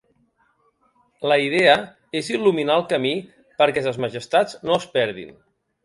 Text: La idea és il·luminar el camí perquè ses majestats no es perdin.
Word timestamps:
La 1.31 1.37
idea 1.49 1.75
és 2.21 2.31
il·luminar 2.37 2.79
el 2.81 2.89
camí 2.95 3.13
perquè 3.61 3.87
ses 3.89 4.05
majestats 4.07 4.61
no 4.69 4.83
es 4.83 4.93
perdin. 4.99 5.37